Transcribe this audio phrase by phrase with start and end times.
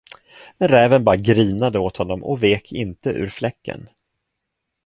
[0.57, 3.89] Men räven bara grinade åt honom och vek inte ur fläcken.